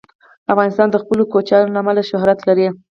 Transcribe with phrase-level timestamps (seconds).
[0.53, 2.67] افغانستان د خپلو کوچیانو له امله شهرت لري.